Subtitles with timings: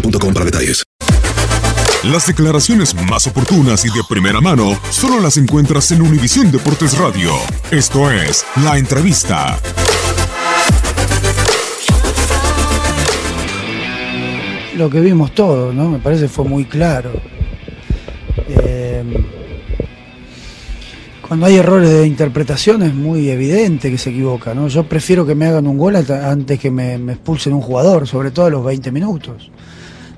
[0.00, 0.84] boostmobile.com para detalles.
[2.04, 7.32] Las declaraciones más oportunas y de primera mano solo las encuentras en Univisión Deportes Radio.
[7.70, 9.58] Esto es La Entrevista.
[14.76, 15.88] Lo que vimos todos, ¿no?
[15.88, 17.10] Me parece fue muy claro.
[18.48, 19.02] Eh,
[21.26, 24.68] cuando hay errores de interpretación es muy evidente que se equivoca, ¿no?
[24.68, 28.30] Yo prefiero que me hagan un gol antes que me, me expulsen un jugador, sobre
[28.30, 29.50] todo a los 20 minutos.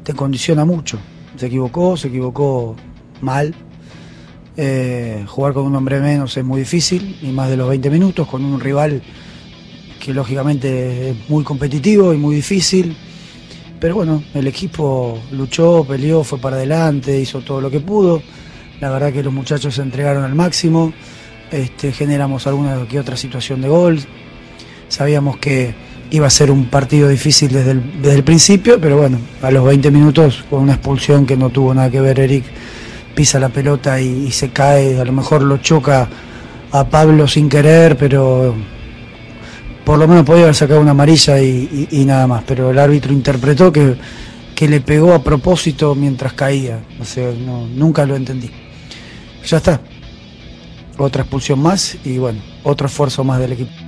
[0.09, 0.99] Te condiciona mucho.
[1.37, 2.75] Se equivocó, se equivocó
[3.21, 3.55] mal.
[4.57, 8.27] Eh, jugar con un hombre menos es muy difícil, y más de los 20 minutos,
[8.27, 9.03] con un rival
[10.03, 12.97] que lógicamente es muy competitivo y muy difícil.
[13.79, 18.23] Pero bueno, el equipo luchó, peleó, fue para adelante, hizo todo lo que pudo.
[18.81, 20.95] La verdad que los muchachos se entregaron al máximo.
[21.51, 24.01] Este, generamos alguna que otra situación de gol.
[24.89, 25.75] Sabíamos que
[26.11, 30.45] iba a ser un partido difícil desde el, principio, pero bueno, a los 20 minutos,
[30.49, 32.45] con una expulsión que no tuvo nada que ver, Eric
[33.15, 35.01] pisa la pelota y, se cae.
[35.01, 36.09] A lo mejor lo choca
[36.71, 38.55] a Pablo sin querer, pero
[39.85, 43.73] por lo menos podía haber sacado una amarilla y, nada más, pero el árbitro interpretó
[43.73, 43.97] que,
[44.55, 47.31] que le pegó a propósito mientras caía, o sea,
[47.75, 48.51] nunca lo entendí.
[49.47, 49.81] Ya está,
[50.97, 53.88] otra expulsión más y bueno, otro esfuerzo más del equipo.